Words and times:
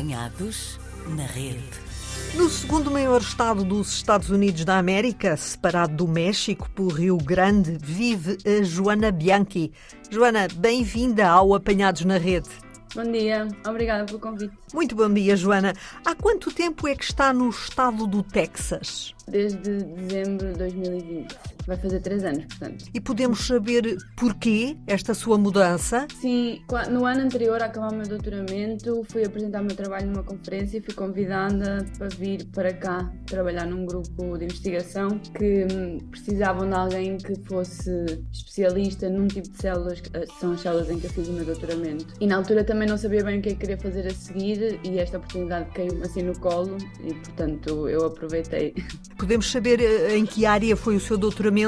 Apanhados 0.00 0.80
na 1.14 1.26
rede. 1.26 1.62
No 2.34 2.48
segundo 2.48 2.90
maior 2.90 3.20
estado 3.20 3.62
dos 3.62 3.92
Estados 3.92 4.30
Unidos 4.30 4.64
da 4.64 4.78
América, 4.78 5.36
separado 5.36 5.94
do 5.94 6.08
México 6.08 6.70
por 6.74 6.94
Rio 6.94 7.18
Grande, 7.18 7.76
vive 7.78 8.38
a 8.46 8.62
Joana 8.62 9.12
Bianchi. 9.12 9.70
Joana, 10.10 10.48
bem-vinda 10.56 11.28
ao 11.28 11.54
Apanhados 11.54 12.06
na 12.06 12.16
Rede. 12.16 12.48
Bom 12.94 13.12
dia, 13.12 13.46
obrigada 13.68 14.06
pelo 14.06 14.18
convite. 14.18 14.54
Muito 14.72 14.96
bom 14.96 15.12
dia, 15.12 15.36
Joana. 15.36 15.74
Há 16.02 16.14
quanto 16.14 16.50
tempo 16.50 16.88
é 16.88 16.96
que 16.96 17.04
está 17.04 17.34
no 17.34 17.50
estado 17.50 18.06
do 18.06 18.22
Texas? 18.22 19.14
Desde 19.28 19.82
dezembro 19.82 20.46
de 20.46 20.58
2020. 20.60 21.36
Vai 21.70 21.76
fazer 21.76 22.00
três 22.00 22.24
anos, 22.24 22.46
portanto. 22.46 22.86
E 22.92 23.00
podemos 23.00 23.46
saber 23.46 23.96
porquê 24.16 24.76
esta 24.88 25.14
sua 25.14 25.38
mudança? 25.38 26.08
Sim, 26.20 26.60
no 26.90 27.06
ano 27.06 27.20
anterior 27.20 27.62
a 27.62 27.66
acabar 27.66 27.92
o 27.92 27.94
meu 27.94 28.08
doutoramento, 28.08 29.06
fui 29.08 29.24
apresentar 29.24 29.62
o 29.62 29.66
meu 29.66 29.76
trabalho 29.76 30.08
numa 30.08 30.24
conferência 30.24 30.78
e 30.78 30.80
fui 30.80 30.92
convidada 30.94 31.86
para 31.96 32.08
vir 32.08 32.44
para 32.46 32.74
cá 32.74 33.12
trabalhar 33.24 33.66
num 33.66 33.86
grupo 33.86 34.36
de 34.36 34.46
investigação 34.46 35.20
que 35.38 35.68
hum, 35.72 35.98
precisavam 36.10 36.68
de 36.68 36.74
alguém 36.74 37.16
que 37.18 37.36
fosse 37.46 37.88
especialista 38.32 39.08
num 39.08 39.28
tipo 39.28 39.48
de 39.48 39.56
células, 39.58 40.00
que 40.00 40.10
são 40.40 40.54
as 40.54 40.60
células 40.62 40.90
em 40.90 40.98
que 40.98 41.06
eu 41.06 41.10
fiz 41.10 41.28
o 41.28 41.32
meu 41.32 41.44
doutoramento. 41.44 42.04
E 42.20 42.26
na 42.26 42.34
altura 42.34 42.64
também 42.64 42.88
não 42.88 42.98
sabia 42.98 43.22
bem 43.22 43.38
o 43.38 43.42
que 43.42 43.50
é 43.50 43.52
que 43.52 43.60
queria 43.60 43.78
fazer 43.78 44.08
a 44.08 44.10
seguir 44.10 44.80
e 44.82 44.98
esta 44.98 45.18
oportunidade 45.18 45.70
caiu-me 45.70 46.02
assim 46.02 46.22
no 46.22 46.36
colo 46.40 46.76
e, 47.04 47.14
portanto, 47.14 47.88
eu 47.88 48.06
aproveitei. 48.06 48.74
Podemos 49.16 49.48
saber 49.48 49.80
eh, 49.80 50.16
em 50.16 50.26
que 50.26 50.44
área 50.44 50.74
foi 50.74 50.96
o 50.96 51.00
seu 51.00 51.16
doutoramento? 51.16 51.59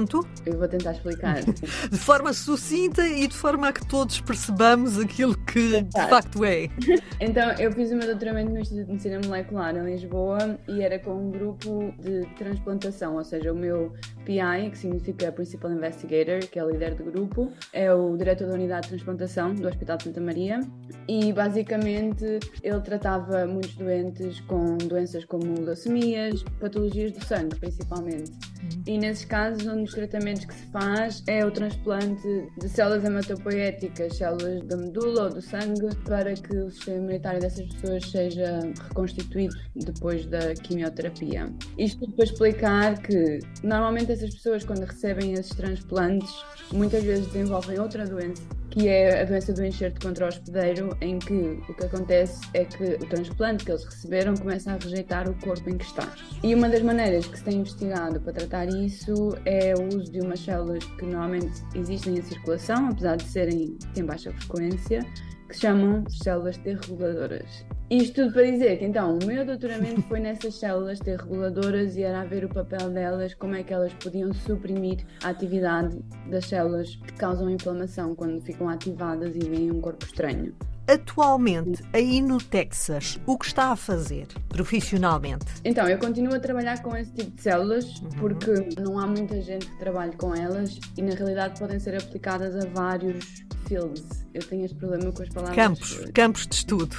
Eu 0.47 0.59
vou 0.59 0.69
tentar 0.69 0.93
explicar. 0.93 1.43
de 1.45 1.99
forma 1.99 2.33
sucinta 2.33 3.07
e 3.07 3.27
de 3.27 3.35
forma 3.35 3.69
a 3.69 3.73
que 3.73 3.87
todos 3.87 4.21
percebamos 4.21 4.99
aquilo 4.99 5.37
que 5.37 5.83
de 5.83 6.09
facto 6.09 6.45
é. 6.45 6.69
Então, 7.21 7.53
eu 7.53 7.71
fiz 7.73 7.91
o 7.93 7.97
meu 7.97 8.07
doutoramento 8.07 8.51
no 8.51 8.59
Instituto 8.59 8.87
de 8.87 8.93
Medicina 8.93 9.21
Molecular 9.25 9.77
em 9.77 9.85
Lisboa 9.85 10.59
e 10.69 10.83
era 10.83 10.99
com 10.99 11.15
um 11.15 11.31
grupo 11.31 11.95
de 11.99 12.27
transplantação, 12.37 13.17
ou 13.17 13.25
seja, 13.25 13.53
o 13.53 13.57
meu 13.57 13.93
PI, 14.25 14.71
que 14.71 14.79
significa 14.79 15.33
Principal 15.33 15.73
Investigator, 15.73 16.41
que 16.51 16.59
é 16.59 16.65
o 16.65 16.71
líder 16.71 16.95
do 16.95 17.05
grupo, 17.05 17.53
é 17.73 17.93
o 17.93 18.17
diretor 18.17 18.49
da 18.49 18.55
unidade 18.55 18.83
de 18.83 18.89
transplantação 18.91 19.55
do 19.55 19.67
Hospital 19.69 19.97
de 19.97 20.05
Santa 20.05 20.21
Maria 20.21 20.61
e 21.09 21.33
basicamente 21.33 22.39
ele 22.63 22.81
tratava 22.81 23.47
muitos 23.47 23.75
doentes 23.75 24.41
com 24.41 24.77
doenças 24.79 25.25
como 25.25 25.61
leucemias, 25.61 26.43
patologias 26.61 27.13
do 27.13 27.25
sangue 27.25 27.57
principalmente. 27.57 28.31
Uhum. 28.31 28.83
E 28.87 28.99
nesses 28.99 29.25
casos, 29.25 29.67
um 29.67 29.83
dos 29.83 29.93
tratamentos 29.93 30.45
que 30.45 30.55
se 30.55 30.67
faz 30.67 31.23
é 31.27 31.45
o 31.45 31.51
transplante 31.51 32.49
de 32.59 32.69
células 32.69 33.05
hematopoéticas, 33.05 34.17
células 34.17 34.63
da 34.65 34.77
medula 34.77 35.25
ou 35.25 35.31
do 35.31 35.43
sangue, 35.43 35.95
para 36.05 36.35
que 36.35 36.57
o 36.57 36.71
sistema 36.71 36.99
imunitário 36.99 37.41
dessas 37.41 37.67
pessoas 37.75 38.11
seja 38.11 38.61
reconstituído 38.89 39.55
depois 39.75 40.27
da 40.27 40.55
quimioterapia. 40.55 41.47
Isto 41.79 42.11
para 42.13 42.25
explicar 42.25 43.03
que 43.03 43.41
normalmente 43.63 44.12
essas 44.13 44.35
pessoas, 44.35 44.65
quando 44.65 44.85
recebem 44.85 45.33
esses 45.33 45.55
transplantes, 45.55 46.31
muitas 46.73 47.03
vezes 47.03 47.27
desenvolvem 47.27 47.79
outra 47.79 48.07
doença 48.07 48.43
que 48.73 48.89
é 48.89 49.21
a 49.21 49.25
doença 49.27 49.53
do 49.53 49.63
enxerto 49.63 50.01
contra 50.01 50.25
o 50.25 50.29
hospedeiro, 50.29 50.97
em 51.03 51.19
que 51.19 51.61
o 51.69 51.75
que 51.75 51.85
acontece 51.85 52.41
é 52.55 52.65
que 52.65 52.83
o 52.83 53.07
transplante 53.07 53.67
que 53.67 53.71
eles 53.71 53.85
receberam 53.85 54.35
começa 54.35 54.73
a 54.73 54.79
rejeitar 54.79 55.29
o 55.29 55.35
corpo 55.35 55.69
em 55.69 55.77
que 55.77 55.85
está. 55.85 56.11
E 56.43 56.55
uma 56.55 56.71
das 56.71 56.81
maneiras 56.81 57.27
que 57.27 57.37
se 57.37 57.45
tem 57.45 57.59
investigado 57.59 58.19
para 58.21 58.33
tratar 58.33 58.67
isso 58.71 59.37
é 59.45 59.75
o 59.75 59.95
uso 59.95 60.11
de 60.11 60.21
umas 60.21 60.41
células 60.41 60.83
que 60.85 61.05
normalmente 61.05 61.63
existem 61.75 62.15
em 62.15 62.23
circulação, 62.23 62.89
apesar 62.89 63.17
de 63.17 63.25
serem 63.25 63.77
em 63.95 64.05
baixa 64.05 64.33
frequência, 64.33 65.05
que 65.49 65.55
se 65.55 65.61
chamam 65.61 66.09
células 66.09 66.57
T 66.57 66.73
reguladoras. 66.73 67.67
Isto 67.93 68.23
tudo 68.23 68.33
para 68.33 68.51
dizer 68.51 68.79
que 68.79 68.87
então 68.87 69.19
o 69.19 69.27
meu 69.27 69.45
doutoramento 69.45 70.01
foi 70.09 70.19
nessas 70.19 70.55
células 70.55 70.99
T 70.99 71.15
reguladoras 71.15 71.95
e 71.95 72.03
era 72.03 72.23
a 72.23 72.25
ver 72.25 72.43
o 72.43 72.49
papel 72.49 72.89
delas, 72.89 73.35
como 73.35 73.55
é 73.55 73.63
que 73.63 73.71
elas 73.71 73.93
podiam 73.93 74.33
suprimir 74.33 75.05
a 75.23 75.29
atividade 75.29 75.99
das 76.31 76.47
células 76.47 76.97
que 76.97 77.13
causam 77.13 77.51
inflamação 77.51 78.15
quando 78.15 78.41
ficam 78.41 78.67
ativadas 78.71 79.37
e 79.37 79.41
vêm 79.41 79.71
um 79.71 79.79
corpo 79.79 80.07
estranho. 80.07 80.55
Atualmente, 80.89 81.83
aí 81.93 82.23
no 82.23 82.39
Texas, 82.39 83.21
o 83.27 83.37
que 83.37 83.45
está 83.45 83.73
a 83.73 83.77
fazer 83.77 84.27
profissionalmente? 84.49 85.45
Então, 85.63 85.87
eu 85.87 85.99
continuo 85.99 86.35
a 86.35 86.41
trabalhar 86.41 86.81
com 86.81 86.97
esse 86.97 87.13
tipo 87.13 87.31
de 87.31 87.43
células 87.43 88.01
uhum. 88.01 88.09
porque 88.19 88.53
não 88.81 88.99
há 88.99 89.07
muita 89.07 89.39
gente 89.43 89.67
que 89.67 89.79
trabalhe 89.79 90.17
com 90.17 90.35
elas 90.35 90.81
e 90.97 91.03
na 91.03 91.15
realidade 91.15 91.61
podem 91.61 91.79
ser 91.79 91.95
aplicadas 91.97 92.57
a 92.57 92.67
vários 92.71 93.45
fields. 93.67 94.27
Eu 94.35 94.43
tenho 94.43 94.65
este 94.65 94.77
problema 94.77 95.13
com 95.13 95.23
as 95.23 95.29
palavras. 95.29 95.57
Campos, 95.57 96.11
campos 96.15 96.47
de 96.47 96.55
estudo. 96.55 96.97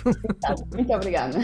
Muito 0.73 0.93
obrigada. 0.93 1.39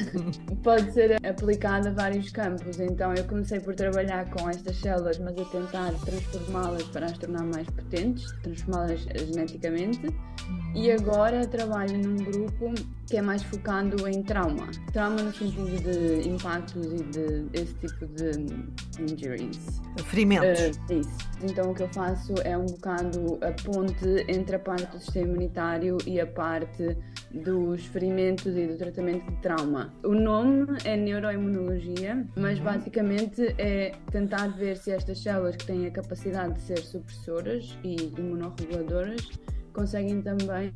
Pode 0.63 0.91
ser 0.93 1.17
aplicada 1.25 1.89
a 1.89 1.93
vários 1.93 2.29
campos. 2.31 2.79
Então 2.79 3.13
eu 3.13 3.23
comecei 3.25 3.59
por 3.59 3.75
trabalhar 3.75 4.29
com 4.29 4.49
estas 4.49 4.77
células, 4.77 5.17
mas 5.19 5.37
a 5.37 5.45
tentar 5.45 5.91
transformá-las 6.05 6.83
para 6.83 7.07
as 7.07 7.17
tornar 7.17 7.43
mais 7.43 7.67
potentes, 7.69 8.31
transformá-las 8.43 9.01
geneticamente. 9.01 10.15
E 10.75 10.91
agora 10.91 11.45
trabalho 11.47 11.97
num 11.97 12.17
grupo 12.17 12.73
que 13.07 13.17
é 13.17 13.21
mais 13.21 13.41
focado 13.41 14.07
em 14.07 14.21
trauma. 14.21 14.67
Trauma 14.93 15.21
no 15.21 15.33
sentido 15.33 15.81
de 15.81 16.29
impactos 16.29 16.85
e 16.85 17.03
de 17.05 17.47
esse 17.53 17.73
tipo 17.75 18.05
de 18.05 18.31
injuries. 19.01 19.81
Ferimentos. 20.05 20.77
Uh, 20.89 20.93
isso. 20.93 21.17
Então 21.41 21.71
o 21.71 21.73
que 21.73 21.83
eu 21.83 21.89
faço 21.89 22.33
é 22.43 22.55
um 22.57 22.67
bocado 22.67 23.39
a 23.41 23.51
ponte 23.63 24.25
entre 24.27 24.55
a 24.55 24.59
parte 24.59 24.85
do 24.95 25.08
sistema 25.09 25.27
imunitário 25.27 25.97
e 26.05 26.19
a 26.19 26.27
parte 26.27 26.97
dos 27.31 27.85
ferimentos 27.85 28.55
e 28.55 28.67
do 28.67 28.77
tratamento 28.77 29.29
de 29.29 29.37
trauma. 29.37 29.93
O 30.03 30.13
nome 30.13 30.65
é 30.83 30.97
neuroimunologia, 30.97 32.25
mas 32.35 32.57
uhum. 32.57 32.65
basicamente 32.65 33.55
é 33.57 33.93
tentar 34.11 34.47
ver 34.47 34.77
se 34.77 34.91
estas 34.91 35.21
células 35.21 35.55
que 35.55 35.65
têm 35.65 35.85
a 35.85 35.91
capacidade 35.91 36.53
de 36.55 36.61
ser 36.61 36.79
supressoras 36.79 37.77
e 37.83 37.95
imunorreguladoras 38.17 39.29
conseguem 39.73 40.21
também 40.21 40.73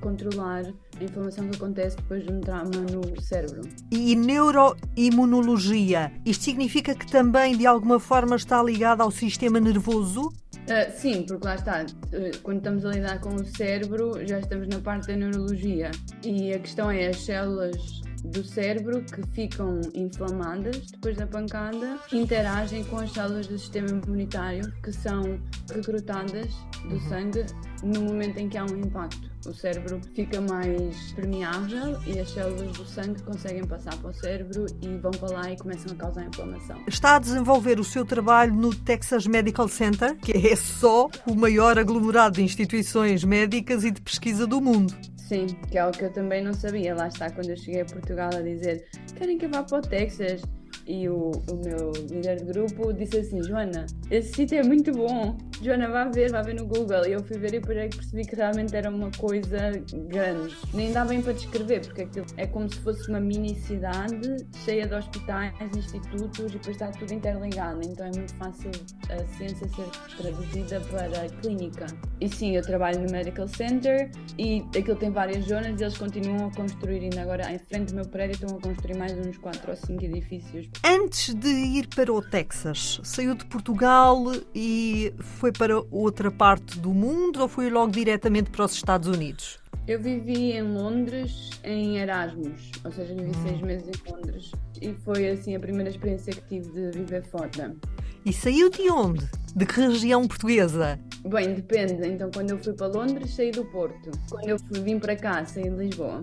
controlar 0.00 0.64
a 1.00 1.02
inflamação 1.02 1.48
que 1.48 1.56
acontece 1.56 1.96
depois 1.96 2.24
de 2.24 2.32
um 2.32 2.40
trauma 2.40 2.70
no 2.92 3.20
cérebro. 3.20 3.62
E 3.90 4.14
neuroimunologia, 4.14 6.12
isto 6.24 6.44
significa 6.44 6.94
que 6.94 7.10
também 7.10 7.56
de 7.56 7.66
alguma 7.66 7.98
forma 7.98 8.36
está 8.36 8.62
ligada 8.62 9.02
ao 9.02 9.10
sistema 9.10 9.58
nervoso? 9.58 10.30
Uh, 10.64 10.90
sim, 10.90 11.24
porque 11.24 11.46
lá 11.46 11.56
está, 11.56 11.82
uh, 11.82 12.38
quando 12.42 12.58
estamos 12.58 12.86
a 12.86 12.90
lidar 12.90 13.20
com 13.20 13.34
o 13.34 13.44
cérebro, 13.44 14.26
já 14.26 14.38
estamos 14.38 14.66
na 14.68 14.80
parte 14.80 15.08
da 15.08 15.16
neurologia. 15.16 15.90
E 16.22 16.54
a 16.54 16.58
questão 16.58 16.90
é 16.90 17.08
as 17.08 17.18
células 17.18 18.02
do 18.24 18.42
cérebro 18.42 19.02
que 19.04 19.22
ficam 19.34 19.80
inflamadas 19.94 20.90
depois 20.90 21.16
da 21.16 21.26
pancada 21.26 21.98
interagem 22.10 22.82
com 22.84 22.96
as 22.96 23.12
células 23.12 23.46
do 23.46 23.58
sistema 23.58 23.88
imunitário 23.90 24.72
que 24.82 24.90
são 24.90 25.38
recrutadas 25.70 26.48
do 26.84 26.94
uhum. 26.94 27.08
sangue 27.08 27.44
no 27.84 28.00
momento 28.02 28.38
em 28.38 28.48
que 28.48 28.56
há 28.56 28.64
um 28.64 28.76
impacto. 28.76 29.30
O 29.46 29.52
cérebro 29.52 30.00
fica 30.14 30.40
mais 30.40 31.12
permeável 31.12 31.98
e 32.06 32.18
as 32.18 32.30
células 32.30 32.72
do 32.72 32.84
sangue 32.86 33.22
conseguem 33.22 33.64
passar 33.64 33.96
para 33.98 34.10
o 34.10 34.14
cérebro 34.14 34.66
e 34.80 34.96
vão 34.96 35.10
para 35.10 35.36
lá 35.36 35.52
e 35.52 35.56
começam 35.56 35.92
a 35.92 35.96
causar 35.96 36.24
inflamação. 36.24 36.82
Está 36.86 37.16
a 37.16 37.18
desenvolver 37.18 37.78
o 37.78 37.84
seu 37.84 38.04
trabalho 38.04 38.54
no 38.54 38.74
Texas 38.74 39.26
Medical 39.26 39.68
Center, 39.68 40.16
que 40.16 40.32
é 40.32 40.56
só 40.56 41.08
o 41.26 41.34
maior 41.34 41.78
aglomerado 41.78 42.36
de 42.36 42.42
instituições 42.42 43.22
médicas 43.22 43.84
e 43.84 43.90
de 43.90 44.00
pesquisa 44.00 44.46
do 44.46 44.60
mundo. 44.60 44.94
Sim, 45.16 45.46
que 45.70 45.78
é 45.78 45.86
o 45.86 45.90
que 45.90 46.04
eu 46.04 46.12
também 46.12 46.42
não 46.42 46.52
sabia. 46.52 46.94
Lá 46.94 47.08
está, 47.08 47.30
quando 47.30 47.50
eu 47.50 47.56
cheguei 47.56 47.82
a 47.82 47.84
Portugal 47.86 48.30
a 48.34 48.40
dizer 48.40 48.84
querem 49.14 49.38
que 49.38 49.46
eu 49.46 49.50
vá 49.50 49.62
para 49.62 49.78
o 49.78 49.82
Texas. 49.82 50.42
E 50.86 51.08
o, 51.08 51.30
o 51.30 51.56
meu 51.64 51.92
líder 52.10 52.36
de 52.36 52.44
grupo 52.44 52.92
disse 52.92 53.18
assim: 53.18 53.42
Joana, 53.42 53.86
esse 54.10 54.34
sítio 54.34 54.58
é 54.58 54.62
muito 54.62 54.92
bom. 54.92 55.36
Joana, 55.62 55.88
vá 55.88 56.04
ver, 56.04 56.30
vá 56.30 56.42
ver 56.42 56.54
no 56.54 56.66
Google. 56.66 57.06
E 57.06 57.12
eu 57.12 57.22
fui 57.22 57.38
ver 57.38 57.54
e 57.54 57.60
depois 57.60 57.78
é 57.78 57.88
percebi 57.88 58.24
que 58.24 58.36
realmente 58.36 58.76
era 58.76 58.90
uma 58.90 59.10
coisa 59.12 59.70
grande. 60.08 60.54
Nem 60.74 60.92
dá 60.92 61.04
bem 61.04 61.22
para 61.22 61.32
descrever, 61.32 61.80
porque 61.80 62.02
aquilo 62.02 62.26
é 62.36 62.46
como 62.46 62.70
se 62.70 62.78
fosse 62.80 63.08
uma 63.08 63.20
mini 63.20 63.54
cidade 63.54 64.36
cheia 64.64 64.86
de 64.86 64.94
hospitais, 64.94 65.54
institutos 65.74 66.38
e 66.38 66.58
depois 66.58 66.68
está 66.68 66.88
tudo 66.88 67.12
interligado. 67.14 67.80
Então 67.82 68.06
é 68.06 68.10
muito 68.10 68.34
fácil 68.34 68.70
a 69.08 69.36
ciência 69.36 69.66
ser 69.68 69.86
traduzida 70.18 70.80
para 70.90 71.28
clínica. 71.40 71.86
E 72.20 72.28
sim, 72.28 72.56
eu 72.56 72.62
trabalho 72.62 73.00
no 73.00 73.10
Medical 73.10 73.48
Center 73.48 74.10
e 74.38 74.62
aquilo 74.76 74.96
tem 74.96 75.10
várias 75.10 75.46
zonas 75.46 75.80
e 75.80 75.84
eles 75.84 75.96
continuam 75.96 76.48
a 76.48 76.54
construir. 76.54 77.00
Ainda 77.00 77.22
agora, 77.22 77.50
em 77.50 77.58
frente 77.58 77.88
do 77.88 77.96
meu 77.96 78.06
prédio, 78.06 78.34
estão 78.34 78.56
a 78.56 78.60
construir 78.60 78.96
mais 78.96 79.12
uns 79.12 79.38
4 79.38 79.70
ou 79.70 79.76
5 79.76 80.04
edifícios 80.04 80.73
Antes 80.82 81.34
de 81.34 81.48
ir 81.48 81.88
para 81.88 82.12
o 82.12 82.22
Texas, 82.22 83.00
saiu 83.04 83.34
de 83.34 83.44
Portugal 83.46 84.24
e 84.54 85.12
foi 85.18 85.52
para 85.52 85.80
outra 85.90 86.30
parte 86.30 86.78
do 86.78 86.92
mundo 86.92 87.40
ou 87.40 87.48
foi 87.48 87.70
logo 87.70 87.92
diretamente 87.92 88.50
para 88.50 88.64
os 88.64 88.72
Estados 88.72 89.08
Unidos? 89.08 89.58
Eu 89.86 90.00
vivi 90.00 90.52
em 90.52 90.62
Londres 90.62 91.50
em 91.62 91.98
Erasmus, 91.98 92.70
ou 92.82 92.90
seja, 92.90 93.14
vivi 93.14 93.34
seis 93.42 93.60
hum. 93.60 93.66
meses 93.66 93.88
em 93.88 94.10
Londres 94.10 94.52
e 94.80 94.94
foi 95.04 95.28
assim 95.28 95.54
a 95.54 95.60
primeira 95.60 95.90
experiência 95.90 96.32
que 96.32 96.40
tive 96.42 96.70
de 96.70 96.98
viver 96.98 97.22
fora. 97.24 97.76
E 98.24 98.32
saiu 98.32 98.70
de 98.70 98.90
onde? 98.90 99.28
De 99.54 99.66
que 99.66 99.80
região 99.80 100.26
portuguesa? 100.26 100.98
Bem, 101.26 101.54
depende. 101.54 102.06
Então, 102.06 102.30
quando 102.32 102.50
eu 102.50 102.58
fui 102.58 102.72
para 102.72 102.86
Londres, 102.86 103.34
saí 103.34 103.50
do 103.50 103.64
Porto. 103.66 104.10
Quando 104.30 104.48
eu 104.48 104.58
fui, 104.58 104.80
vim 104.80 104.98
para 104.98 105.14
cá, 105.14 105.44
saí 105.44 105.64
de 105.64 105.76
Lisboa. 105.76 106.20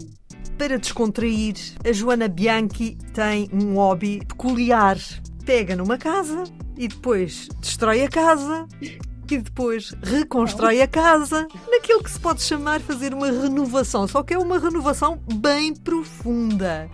Para 0.62 0.78
descontrair, 0.78 1.56
a 1.84 1.92
Joana 1.92 2.28
Bianchi 2.28 2.96
tem 3.16 3.50
um 3.52 3.74
hobby 3.78 4.24
peculiar. 4.24 4.96
Pega 5.44 5.75
numa 5.75 5.98
casa 5.98 6.44
e 6.78 6.88
depois 6.88 7.50
destrói 7.60 8.04
a 8.04 8.08
casa 8.08 8.68
e 8.80 9.40
depois 9.40 9.92
reconstrói 10.04 10.80
a 10.84 10.88
casa 10.88 11.48
naquilo 11.68 12.04
que 12.04 12.12
se 12.12 12.19
pode 12.19 12.44
chamar 12.44 12.80
fazer 12.80 13.12
uma 13.12 13.31
renovação, 13.31 14.08
só 14.08 14.22
que 14.22 14.36
é 14.36 14.38
uma 14.38 14.60
renovação 14.60 15.19
bem 15.34 15.74
profunda. 15.74 16.88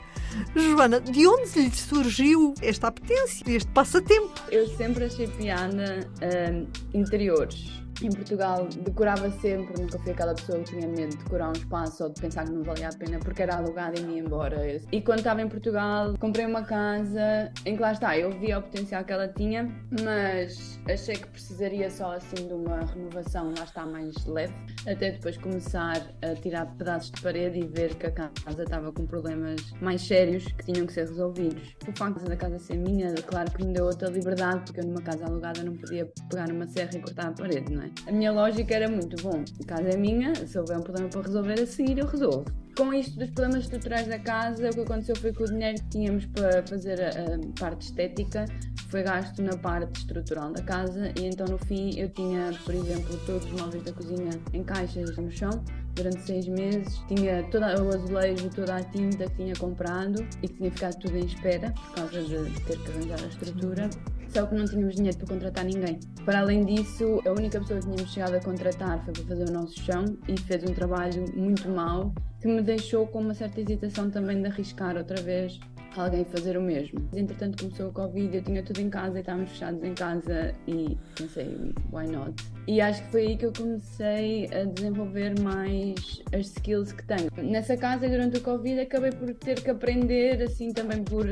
Joana, 0.56 1.02
de 1.02 1.28
onde 1.28 1.60
lhe 1.60 1.72
surgiu 1.72 2.54
esta 2.62 2.88
apetência, 2.88 3.44
este 3.48 3.70
passatempo? 3.74 4.32
Eu 4.50 4.66
sempre 4.78 5.04
achei 5.04 5.28
piada 5.28 6.08
uh, 6.22 6.68
interiores 6.94 7.86
em 8.02 8.12
Portugal 8.12 8.68
decorava 8.68 9.30
sempre, 9.32 9.82
nunca 9.82 9.98
fui 10.00 10.12
aquela 10.12 10.34
pessoa 10.34 10.60
que 10.60 10.72
tinha 10.72 10.88
medo 10.88 11.10
de 11.10 11.18
decorar 11.18 11.50
um 11.50 11.54
espaço 11.54 12.04
ou 12.04 12.10
de 12.10 12.22
pensar 12.22 12.46
que 12.46 12.52
não 12.52 12.64
valia 12.64 12.90
a 12.90 12.94
pena 12.94 13.20
porque 13.20 13.42
era 13.42 13.56
alugado 13.56 14.00
e 14.00 14.04
me 14.04 14.16
ia 14.16 14.20
embora. 14.20 14.58
E 14.92 15.02
quando 15.02 15.20
estava 15.20 15.42
em 15.42 15.48
Portugal, 15.50 16.14
comprei 16.20 16.46
uma 16.46 16.64
casa 16.64 17.52
em 17.66 17.76
que 17.76 17.82
lá 17.82 17.92
está, 17.92 18.18
eu 18.18 18.32
via 18.40 18.60
o 18.60 18.62
potencial 18.62 19.04
que 19.04 19.14
ela 19.14 19.28
tinha, 19.28 19.72
mas 20.04 20.80
achei 20.88 21.16
que 21.16 21.28
precisaria 21.28 21.90
só 21.90 22.14
assim 22.14 22.48
de 22.48 22.54
uma 22.54 22.86
renovação, 22.86 23.54
lá 23.58 23.64
está, 23.64 23.86
mais 23.86 24.14
leve, 24.26 24.54
até 24.88 25.12
depois 25.12 25.38
começar 25.38 26.02
a 26.22 26.36
tirar 26.36 26.66
pedaços 26.78 27.12
de 27.12 27.22
parede 27.22 27.60
e 27.60 27.68
ver 27.68 27.96
que 27.96 28.08
a 28.08 28.12
casa 28.12 28.64
estava 28.64 28.92
com 28.92 29.06
problemas 29.06 29.74
mais 29.82 30.02
sérios 30.02 30.46
que 30.46 30.72
tinham 30.72 30.86
que 30.86 30.94
ser 30.94 31.08
resolvidos. 31.08 31.76
O 31.88 31.98
facto 31.98 32.24
da 32.24 32.36
casa 32.36 32.60
ser 32.60 32.78
minha, 32.78 33.14
claro 33.16 33.52
que 33.52 33.66
me 33.66 33.74
deu 33.74 33.86
outra 33.86 34.10
liberdade, 34.10 34.62
porque 34.66 34.80
eu 34.82 34.86
numa 34.86 35.02
casa 35.02 35.26
alugada 35.26 35.64
não 35.64 35.76
podia 35.76 36.06
pegar 36.30 36.48
numa 36.48 36.68
serra 36.68 36.92
e 36.94 37.00
cortar 37.00 37.28
a 37.28 37.32
parede, 37.32 37.74
não 37.74 37.84
é? 37.84 37.87
A 38.08 38.12
minha 38.12 38.32
lógica 38.32 38.76
era 38.76 38.90
muito 38.90 39.22
bom. 39.22 39.44
A 39.62 39.66
casa 39.66 39.90
é 39.90 39.98
minha, 39.98 40.34
se 40.36 40.58
houver 40.58 40.78
um 40.78 40.82
problema 40.82 41.10
para 41.10 41.22
resolver 41.22 41.60
a 41.60 41.66
seguir, 41.66 41.98
eu 41.98 42.06
resolvo. 42.06 42.46
Com 42.78 42.94
isto 42.94 43.18
dos 43.18 43.32
problemas 43.32 43.64
estruturais 43.64 44.08
da 44.08 44.20
casa, 44.20 44.70
o 44.70 44.74
que 44.74 44.82
aconteceu 44.82 45.16
foi 45.16 45.34
que 45.34 45.42
o 45.42 45.46
dinheiro 45.46 45.78
que 45.80 45.90
tínhamos 45.90 46.26
para 46.28 46.62
fazer 46.68 47.02
a 47.02 47.60
parte 47.60 47.88
estética 47.88 48.46
foi 48.90 49.04
gasto 49.04 49.42
na 49.42 49.58
parte 49.58 50.00
estrutural 50.00 50.52
da 50.54 50.62
casa 50.62 51.12
e 51.20 51.26
então 51.26 51.46
no 51.48 51.58
fim 51.58 51.98
eu 52.00 52.10
tinha, 52.10 52.52
por 52.64 52.74
exemplo, 52.74 53.20
todos 53.26 53.46
os 53.46 53.60
móveis 53.60 53.84
da 53.84 53.92
cozinha 53.92 54.30
em 54.54 54.64
caixas 54.64 55.18
no 55.18 55.30
chão 55.32 55.64
durante 55.96 56.22
seis 56.22 56.48
meses. 56.48 57.02
Tinha 57.08 57.44
todo 57.50 57.64
o 57.64 57.90
azulejo, 57.90 58.50
toda 58.50 58.76
a 58.76 58.84
tinta 58.84 59.28
que 59.30 59.36
tinha 59.36 59.56
comprado 59.56 60.26
e 60.42 60.48
que 60.48 60.54
tinha 60.54 60.72
ficado 60.72 61.00
tudo 61.00 61.18
em 61.18 61.26
espera 61.26 61.72
por 61.72 61.96
causa 61.96 62.22
de 62.22 62.62
ter 62.62 62.78
que 62.78 62.92
arranjar 62.92 63.24
a 63.24 63.28
estrutura. 63.28 63.90
Só 64.30 64.46
que 64.46 64.56
não 64.56 64.66
tínhamos 64.66 64.96
dinheiro 64.96 65.18
para 65.18 65.28
contratar 65.28 65.66
ninguém. 65.66 66.00
Para 66.26 66.40
além 66.40 66.66
disso, 66.66 67.22
a 67.26 67.32
única 67.32 67.60
pessoa 67.60 67.80
que 67.80 67.86
tínhamos 67.86 68.14
chegado 68.14 68.36
a 68.36 68.40
contratar 68.40 69.04
foi 69.04 69.14
para 69.14 69.24
fazer 69.24 69.50
o 69.50 69.54
nosso 69.54 69.80
chão 69.80 70.06
e 70.28 70.40
fez 70.40 70.64
um 70.64 70.74
trabalho 70.74 71.26
muito 71.36 71.70
mau 71.70 72.14
que 72.42 72.48
me 72.48 72.62
deixou 72.62 73.08
com 73.08 73.20
uma 73.20 73.34
certa 73.34 73.62
hesitação 73.62 74.10
também 74.10 74.42
de 74.42 74.48
arriscar 74.48 74.96
outra 74.96 75.22
vez 75.22 75.60
alguém 76.02 76.26
fazer 76.26 76.58
o 76.58 76.62
mesmo. 76.62 77.10
Entretanto 77.16 77.64
começou 77.64 77.90
o 77.90 77.94
Covid, 77.94 78.36
eu 78.36 78.44
tinha 78.44 78.64
tudo 78.64 78.80
em 78.80 78.90
casa 78.90 79.18
e 79.18 79.22
estávamos 79.22 79.52
fechados 79.52 79.84
em 79.84 79.94
casa 79.94 80.54
e 80.68 80.98
pensei, 81.16 81.74
why 81.92 82.08
not? 82.08 82.34
E 82.68 82.82
acho 82.82 83.04
que 83.04 83.12
foi 83.12 83.28
aí 83.28 83.38
que 83.38 83.46
eu 83.46 83.54
comecei 83.54 84.48
a 84.54 84.66
desenvolver 84.66 85.40
mais 85.42 86.22
as 86.34 86.48
skills 86.48 86.92
que 86.92 87.04
tenho. 87.06 87.30
Nessa 87.38 87.78
casa, 87.78 88.08
durante 88.08 88.38
o 88.38 88.42
Covid, 88.42 88.82
acabei 88.82 89.12
por 89.12 89.34
ter 89.36 89.62
que 89.62 89.70
aprender, 89.70 90.42
assim, 90.44 90.72
também 90.72 91.04
por 91.04 91.26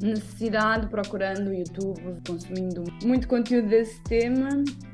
necessidade, 0.00 0.88
procurando 0.88 1.52
YouTube, 1.52 2.00
consumindo 2.26 2.84
muito 3.04 3.26
conteúdo 3.28 3.68
desse 3.68 4.00
tema 4.02 4.48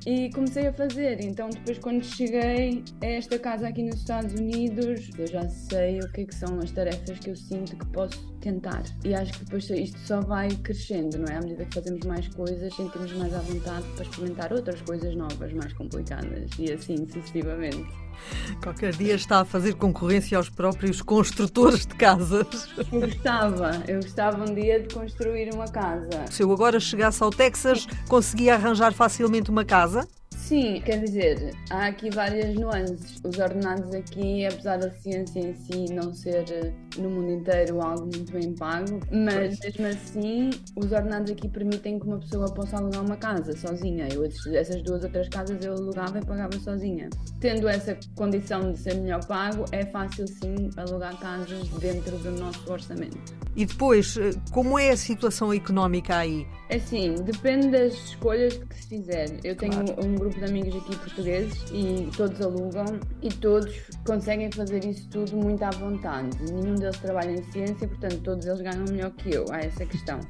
e 0.07 0.31
comecei 0.31 0.67
a 0.67 0.73
fazer. 0.73 1.25
Então, 1.25 1.49
depois, 1.49 1.79
quando 1.79 2.05
cheguei 2.05 2.85
a 3.01 3.07
esta 3.07 3.39
casa 3.39 3.69
aqui 3.69 3.83
nos 3.83 3.97
Estados 3.97 4.33
Unidos, 4.35 5.11
eu 5.19 5.27
já 5.27 5.49
sei 5.49 6.01
o 6.01 6.13
que, 6.13 6.23
é 6.23 6.25
que 6.25 6.35
são 6.35 6.59
as 6.59 6.71
tarefas 6.71 7.19
que 7.19 7.31
eu 7.31 7.37
sinto 7.37 7.77
que 7.77 7.87
posso 7.87 8.33
tentar. 8.41 8.83
E 9.05 9.15
acho 9.15 9.33
que 9.33 9.45
depois 9.45 9.71
isto 9.71 9.99
só 10.01 10.21
vai 10.21 10.49
crescendo, 10.49 11.19
não 11.19 11.27
é? 11.27 11.37
À 11.37 11.41
medida 11.41 11.65
que 11.65 11.75
fazemos 11.75 12.05
mais 12.07 12.29
coisas, 12.29 12.75
sentimos 12.75 13.13
mais 13.15 13.35
à 13.35 13.39
vontade 13.39 13.87
para 13.95 14.05
experimentar 14.05 14.53
outras 14.53 14.81
coisas 14.83 15.15
novas, 15.15 15.53
mais 15.53 15.73
complicadas 15.73 16.51
e 16.59 16.73
assim 16.73 17.07
sucessivamente. 17.09 17.87
Qualquer 18.63 18.93
dia 18.93 19.15
está 19.15 19.41
a 19.41 19.45
fazer 19.45 19.75
concorrência 19.75 20.37
aos 20.37 20.49
próprios 20.49 21.03
construtores 21.03 21.87
de 21.87 21.95
casas. 21.95 22.69
Eu 22.93 23.01
gostava, 23.01 23.83
eu 23.89 23.97
gostava 23.97 24.51
um 24.51 24.55
dia 24.55 24.81
de 24.81 24.95
construir 24.95 25.53
uma 25.55 25.67
casa. 25.67 26.25
Se 26.31 26.43
eu 26.43 26.53
agora 26.53 26.79
chegasse 26.79 27.23
ao 27.23 27.31
Texas, 27.31 27.87
conseguia 28.09 28.55
arranjar 28.55 28.93
facilmente 28.93 29.51
uma 29.51 29.65
casa? 29.65 30.07
Sim, 30.43 30.83
quer 30.85 30.99
dizer, 30.99 31.55
há 31.71 31.87
aqui 31.87 32.11
várias 32.11 32.53
nuances. 32.57 33.21
Os 33.25 33.39
ordenados 33.39 33.95
aqui, 33.95 34.45
apesar 34.45 34.77
da 34.77 34.91
ciência 34.91 35.39
em 35.39 35.55
si 35.55 35.95
não 35.95 36.13
ser 36.13 36.45
eh, 36.51 36.73
no 36.99 37.09
mundo 37.09 37.31
inteiro 37.31 37.81
algo 37.81 38.03
muito 38.03 38.33
bem 38.33 38.53
pago, 38.53 38.99
mas 39.13 39.61
mesmo 39.61 39.87
assim 39.87 40.51
os 40.77 40.91
ordenados 40.91 41.31
aqui 41.31 41.49
permitem 41.49 41.99
que 41.99 42.07
uma 42.07 42.19
pessoa 42.19 42.53
possa 42.53 42.77
alugar 42.77 43.05
uma 43.05 43.17
casa 43.17 43.57
sozinha. 43.57 44.09
Eu, 44.13 44.25
essas 44.25 44.83
duas 44.83 45.05
outras 45.05 45.29
casas 45.29 45.65
eu 45.65 45.75
alugava 45.75 46.19
e 46.19 46.27
pagava 46.27 46.59
sozinha. 46.59 47.09
Tendo 47.39 47.69
essa 47.69 47.97
condição 48.17 48.73
de 48.73 48.79
ser 48.81 48.97
melhor 48.97 49.25
pago, 49.25 49.65
é 49.71 49.87
fácil 49.87 50.27
sim 50.27 50.71
alugar 50.77 51.17
casas 51.21 51.69
dentro 51.79 52.19
do 52.19 52.33
nosso 52.33 52.71
orçamento. 52.71 53.43
E 53.55 53.65
depois, 53.67 54.17
eh, 54.17 54.33
como 54.51 54.79
é 54.79 54.91
a 54.91 54.97
situação 54.97 55.53
económica 55.53 56.17
aí? 56.17 56.47
É 56.71 56.77
assim, 56.77 57.15
depende 57.17 57.69
das 57.69 57.93
escolhas 57.93 58.57
que 58.57 58.75
se 58.75 58.89
fizer. 58.89 59.39
Eu 59.45 59.55
tenho 59.55 59.85
claro. 59.85 60.07
um 60.07 60.15
grupo 60.15 60.32
de 60.35 60.45
amigos 60.45 60.75
aqui 60.77 60.97
portugueses 60.97 61.65
e 61.73 62.09
todos 62.17 62.41
alugam 62.41 63.01
e 63.23 63.29
todos 63.29 63.75
conseguem 64.07 64.51
fazer 64.51 64.85
isso 64.85 65.09
tudo 65.09 65.37
muito 65.37 65.63
à 65.63 65.71
vontade. 65.71 66.31
Nenhum 66.53 66.75
deles 66.75 66.99
trabalha 66.99 67.33
em 67.33 67.43
ciência, 67.51 67.87
portanto 67.89 68.21
todos 68.23 68.47
eles 68.47 68.61
ganham 68.61 68.85
melhor 68.89 69.11
que 69.13 69.35
eu, 69.35 69.45
há 69.51 69.59
essa 69.59 69.85
questão. 69.87 70.21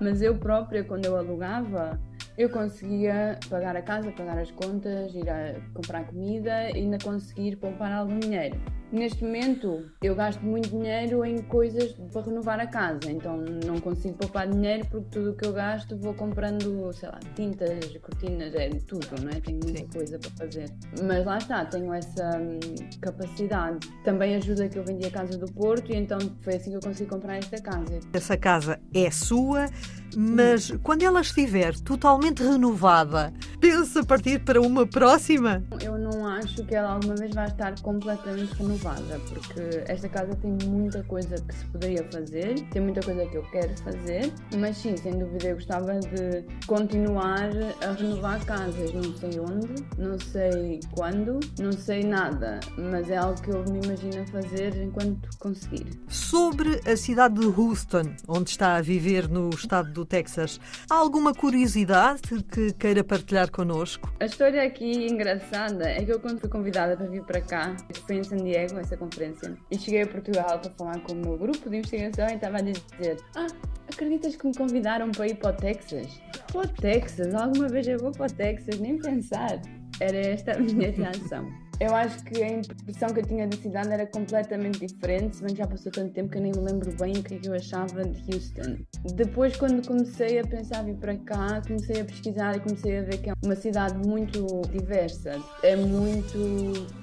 Mas 0.00 0.22
eu 0.22 0.36
própria, 0.36 0.84
quando 0.84 1.06
eu 1.06 1.16
alugava, 1.16 2.00
eu 2.36 2.48
conseguia 2.48 3.38
pagar 3.48 3.76
a 3.76 3.82
casa, 3.82 4.10
pagar 4.12 4.38
as 4.38 4.50
contas, 4.50 5.14
ir 5.14 5.28
a 5.28 5.60
comprar 5.74 6.04
comida 6.06 6.70
e 6.70 6.78
ainda 6.78 6.98
conseguir 7.02 7.56
poupar 7.56 7.92
algum 7.92 8.18
dinheiro. 8.18 8.58
Neste 8.92 9.24
momento, 9.24 9.86
eu 10.02 10.14
gasto 10.14 10.42
muito 10.42 10.68
dinheiro 10.68 11.24
em 11.24 11.38
coisas 11.44 11.94
para 12.12 12.26
renovar 12.26 12.60
a 12.60 12.66
casa, 12.66 13.10
então 13.10 13.42
não 13.66 13.80
consigo 13.80 14.18
poupar 14.18 14.46
dinheiro 14.46 14.86
porque 14.90 15.08
tudo 15.12 15.30
o 15.30 15.34
que 15.34 15.46
eu 15.46 15.52
gasto 15.54 15.96
vou 15.96 16.12
comprando, 16.12 16.92
sei 16.92 17.08
lá, 17.08 17.18
tintas, 17.34 17.96
cortinas, 18.02 18.54
é 18.54 18.68
tudo, 18.86 19.06
não 19.22 19.30
é? 19.30 19.40
Tenho 19.40 19.60
muita 19.64 19.78
Sim. 19.78 19.86
coisa 19.86 20.18
para 20.18 20.30
fazer. 20.32 20.70
Mas 21.02 21.24
lá 21.24 21.38
está, 21.38 21.64
tenho 21.64 21.90
essa 21.94 22.38
hum, 22.38 22.60
capacidade. 23.00 23.88
Também 24.04 24.34
ajuda 24.34 24.68
que 24.68 24.78
eu 24.78 24.84
vendi 24.84 25.06
a 25.06 25.10
casa 25.10 25.38
do 25.38 25.50
Porto 25.52 25.90
e 25.90 25.96
então 25.96 26.18
foi 26.42 26.56
assim 26.56 26.72
que 26.72 26.76
eu 26.76 26.80
consegui 26.80 27.08
comprar 27.08 27.38
esta 27.38 27.62
casa. 27.62 27.98
Essa 28.12 28.36
casa 28.36 28.78
é 28.92 29.10
sua, 29.10 29.70
mas 30.14 30.70
quando 30.82 31.02
ela 31.02 31.22
estiver 31.22 31.74
totalmente 31.80 32.42
renovada, 32.42 33.32
pensa 33.58 34.04
partir 34.04 34.44
para 34.44 34.60
uma 34.60 34.86
próxima? 34.86 35.64
Eu 35.82 35.96
acho 36.42 36.64
que 36.64 36.74
ela 36.74 36.92
alguma 36.92 37.14
vez 37.14 37.34
vai 37.34 37.46
estar 37.46 37.78
completamente 37.80 38.52
renovada 38.54 39.20
porque 39.28 39.84
esta 39.86 40.08
casa 40.08 40.34
tem 40.36 40.56
muita 40.68 41.02
coisa 41.04 41.36
que 41.36 41.54
se 41.54 41.64
poderia 41.66 42.04
fazer, 42.10 42.60
tem 42.70 42.82
muita 42.82 43.00
coisa 43.00 43.26
que 43.26 43.36
eu 43.36 43.42
quero 43.50 43.76
fazer, 43.78 44.32
mas 44.56 44.76
sim, 44.76 44.96
sem 44.96 45.18
dúvida 45.18 45.48
eu 45.48 45.54
gostava 45.54 45.98
de 45.98 46.44
continuar 46.66 47.50
a 47.82 47.92
renovar 47.92 48.44
casas. 48.44 48.92
Não 48.92 49.16
sei 49.16 49.40
onde, 49.40 49.84
não 49.98 50.18
sei 50.18 50.80
quando, 50.94 51.40
não 51.58 51.72
sei 51.72 52.02
nada, 52.02 52.60
mas 52.76 53.10
é 53.10 53.16
algo 53.16 53.40
que 53.40 53.50
eu 53.50 53.64
me 53.64 53.80
imagino 53.84 54.26
fazer 54.28 54.76
enquanto 54.82 55.28
conseguir. 55.38 55.86
Sobre 56.08 56.80
a 56.86 56.96
cidade 56.96 57.34
de 57.34 57.46
Houston, 57.46 58.14
onde 58.28 58.50
está 58.50 58.76
a 58.76 58.82
viver 58.82 59.28
no 59.28 59.50
estado 59.50 59.92
do 59.92 60.04
Texas, 60.04 60.60
há 60.90 60.94
alguma 60.94 61.34
curiosidade 61.34 62.22
que 62.50 62.72
queira 62.72 63.04
partilhar 63.04 63.50
connosco? 63.50 64.12
A 64.20 64.26
história 64.26 64.62
aqui 64.62 65.06
engraçada 65.06 65.88
é 65.88 66.04
que 66.04 66.12
eu 66.12 66.20
quando 66.32 66.40
fui 66.40 66.48
convidada 66.48 66.96
para 66.96 67.06
vir 67.06 67.22
para 67.24 67.40
cá, 67.40 67.76
foi 68.06 68.16
em 68.16 68.24
San 68.24 68.36
Diego, 68.36 68.78
essa 68.78 68.96
conferência. 68.96 69.54
E 69.70 69.78
cheguei 69.78 70.02
a 70.02 70.06
Portugal 70.06 70.58
para 70.58 70.70
falar 70.70 71.00
com 71.02 71.12
o 71.12 71.16
meu 71.16 71.36
grupo 71.36 71.68
de 71.68 71.76
investigação 71.76 72.26
e 72.28 72.34
estava 72.34 72.58
a 72.58 72.60
dizer: 72.62 73.18
Ah, 73.36 73.46
acreditas 73.92 74.36
que 74.36 74.46
me 74.46 74.54
convidaram 74.54 75.10
para 75.10 75.26
ir 75.26 75.36
para 75.36 75.50
o 75.50 75.56
Texas? 75.56 76.20
Para 76.50 76.62
o 76.62 76.68
Texas? 76.68 77.34
Alguma 77.34 77.68
vez 77.68 77.86
eu 77.86 77.98
vou 77.98 78.12
para 78.12 78.26
o 78.26 78.32
Texas? 78.32 78.78
Nem 78.80 78.98
pensar. 78.98 79.60
Era 80.00 80.16
esta 80.16 80.52
a 80.52 80.58
minha 80.58 80.90
reação. 80.90 81.46
Eu 81.82 81.96
acho 81.96 82.22
que 82.22 82.40
a 82.40 82.48
impressão 82.48 83.08
que 83.08 83.18
eu 83.18 83.26
tinha 83.26 83.44
da 83.44 83.56
cidade 83.56 83.88
era 83.90 84.06
completamente 84.06 84.86
diferente, 84.86 85.34
se 85.34 85.42
bem 85.42 85.52
que 85.52 85.58
já 85.58 85.66
passou 85.66 85.90
tanto 85.90 86.12
tempo 86.12 86.30
que 86.30 86.38
eu 86.38 86.42
nem 86.42 86.52
me 86.52 86.60
lembro 86.60 86.94
bem 86.96 87.14
o 87.16 87.22
que 87.24 87.34
é 87.34 87.38
que 87.38 87.48
eu 87.48 87.54
achava 87.54 88.04
de 88.04 88.22
Houston. 88.32 88.76
Depois, 89.16 89.56
quando 89.56 89.84
comecei 89.84 90.38
a 90.38 90.46
pensar 90.46 90.84
vir 90.84 90.94
para 90.94 91.16
cá, 91.16 91.60
comecei 91.66 92.00
a 92.00 92.04
pesquisar 92.04 92.56
e 92.56 92.60
comecei 92.60 92.98
a 92.98 93.02
ver 93.02 93.18
que 93.18 93.30
é 93.30 93.32
uma 93.44 93.56
cidade 93.56 93.98
muito 94.06 94.46
diversa, 94.70 95.42
é 95.64 95.74
muito 95.74 96.38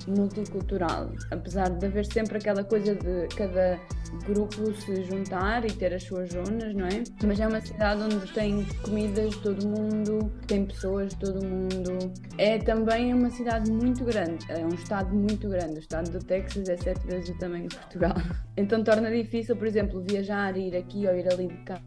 multicultural, 0.07 1.11
apesar 1.29 1.69
de 1.71 1.85
haver 1.85 2.05
sempre 2.05 2.37
aquela 2.37 2.63
coisa 2.63 2.95
de 2.95 3.27
cada 3.35 3.77
grupo 4.25 4.73
se 4.73 5.03
juntar 5.03 5.65
e 5.65 5.71
ter 5.73 5.93
as 5.93 6.03
suas 6.03 6.29
zonas, 6.29 6.73
não 6.73 6.87
é? 6.87 7.03
Mas 7.25 7.39
é 7.39 7.47
uma 7.47 7.61
cidade 7.61 8.01
onde 8.01 8.31
tem 8.33 8.65
comidas 8.81 9.31
de 9.31 9.41
todo 9.41 9.67
mundo, 9.67 10.31
tem 10.47 10.65
pessoas 10.65 11.09
de 11.09 11.19
todo 11.19 11.45
mundo. 11.45 12.13
É 12.37 12.57
também 12.57 13.13
uma 13.13 13.29
cidade 13.29 13.69
muito 13.71 14.03
grande, 14.03 14.45
é 14.49 14.68
um 14.69 14.75
estado 14.75 15.13
muito 15.15 15.49
grande. 15.49 15.75
O 15.75 15.79
estado 15.79 16.09
do 16.11 16.19
Texas 16.19 16.69
é 16.69 16.77
sete 16.77 17.05
vezes 17.05 17.29
o 17.29 17.37
tamanho 17.37 17.67
de 17.67 17.75
Portugal. 17.75 18.15
Então 18.57 18.83
torna 18.83 19.09
difícil, 19.09 19.55
por 19.55 19.65
exemplo, 19.65 20.03
viajar, 20.05 20.57
ir 20.57 20.75
aqui 20.75 21.07
ou 21.07 21.15
ir 21.15 21.31
ali 21.31 21.47
de 21.47 21.55
carro 21.63 21.81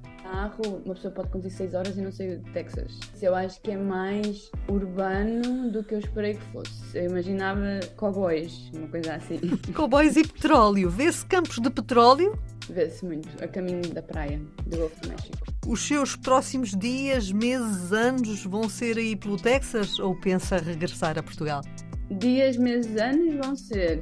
uma 0.85 0.95
pessoa 0.95 1.13
pode 1.13 1.29
conduzir 1.29 1.51
6 1.51 1.75
horas 1.75 1.97
e 1.97 2.01
não 2.01 2.11
sair 2.11 2.39
de 2.39 2.51
Texas. 2.53 2.99
Eu 3.21 3.35
acho 3.35 3.61
que 3.61 3.71
é 3.71 3.77
mais 3.77 4.51
urbano 4.69 5.71
do 5.71 5.85
que 5.85 5.95
eu 5.95 5.99
esperei 5.99 6.35
que 6.35 6.45
fosse. 6.47 6.97
Eu 6.97 7.11
imaginava 7.11 7.81
cowboys, 7.97 8.71
uma 8.75 8.89
coisa 8.89 9.15
assim. 9.15 9.39
Cowboys 9.75 10.17
e 10.17 10.27
petróleo. 10.27 10.89
Vê-se 10.89 11.25
campos 11.27 11.59
de 11.59 11.71
petróleo? 11.71 12.39
Vê-se 12.69 13.05
muito, 13.05 13.29
a 13.43 13.49
caminho 13.49 13.83
da 13.93 14.03
praia 14.03 14.41
do 14.67 14.77
Golfo 14.77 15.01
do 15.03 15.09
México. 15.09 15.37
Os 15.67 15.87
seus 15.87 16.17
próximos 16.17 16.71
dias, 16.71 17.31
meses, 17.31 17.93
anos 17.93 18.45
vão 18.45 18.69
ser 18.69 18.97
aí 18.97 19.15
pelo 19.15 19.37
Texas 19.37 19.99
ou 19.99 20.19
pensa 20.19 20.57
regressar 20.57 21.19
a 21.19 21.23
Portugal? 21.23 21.63
Dias, 22.19 22.57
meses, 22.57 22.97
anos 23.01 23.35
vão 23.45 23.57
ser 23.57 24.01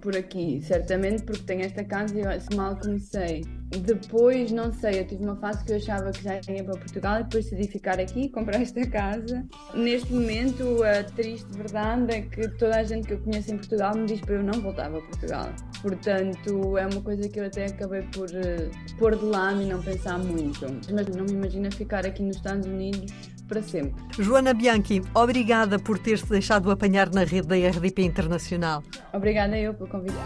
por 0.00 0.16
aqui, 0.16 0.60
certamente, 0.62 1.22
porque 1.22 1.42
tenho 1.42 1.62
esta 1.62 1.84
casa 1.84 2.14
e 2.18 2.20
eu 2.20 2.56
mal 2.56 2.76
comecei. 2.76 3.44
Depois, 3.70 4.50
não 4.52 4.72
sei, 4.72 5.00
eu 5.00 5.06
tive 5.06 5.24
uma 5.24 5.36
fase 5.36 5.64
que 5.64 5.72
eu 5.72 5.76
achava 5.76 6.10
que 6.10 6.22
já 6.22 6.34
ia 6.48 6.62
para 6.62 6.78
Portugal 6.78 7.20
e 7.20 7.22
depois 7.24 7.44
decidi 7.48 7.70
ficar 7.70 7.98
aqui, 7.98 8.28
comprar 8.28 8.60
esta 8.62 8.84
casa. 8.86 9.46
Neste 9.74 10.12
momento, 10.12 10.82
a 10.82 11.04
triste 11.04 11.46
verdade 11.56 12.12
é 12.12 12.20
que 12.22 12.48
toda 12.58 12.76
a 12.76 12.84
gente 12.84 13.06
que 13.06 13.14
eu 13.14 13.18
conheço 13.20 13.54
em 13.54 13.56
Portugal 13.56 13.96
me 13.96 14.06
diz 14.06 14.20
para 14.20 14.34
eu 14.34 14.42
não 14.42 14.60
voltar 14.60 14.90
para 14.90 15.00
Portugal. 15.00 15.48
Portanto, 15.80 16.76
é 16.76 16.86
uma 16.86 17.00
coisa 17.00 17.28
que 17.28 17.40
eu 17.40 17.46
até 17.46 17.66
acabei 17.66 18.02
por 18.12 18.28
uh, 18.28 18.98
pôr 18.98 19.16
de 19.16 19.24
lado 19.24 19.62
e 19.62 19.66
não 19.66 19.82
pensar 19.82 20.18
muito. 20.18 20.66
Mas 20.92 21.08
não 21.08 21.24
me 21.24 21.32
imagino 21.32 21.72
ficar 21.72 22.04
aqui 22.04 22.22
nos 22.22 22.36
Estados 22.36 22.66
Unidos 22.66 23.12
para 23.48 23.62
sempre. 23.62 23.94
Joana 24.18 24.54
Bianchi, 24.54 25.02
obrigada 25.14 25.78
por 25.78 25.98
ter-se 25.98 26.28
deixado 26.28 26.70
apanhar 26.70 27.10
na 27.10 27.24
rede 27.24 27.48
da 27.48 27.56
RDP 27.56 28.02
Internacional. 28.02 28.82
Obrigada 29.12 29.58
eu 29.58 29.74
pelo 29.74 29.88
convite. 29.88 30.16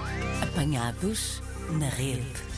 Apanhados 0.42 1.42
na 1.78 1.88
rede. 1.88 2.55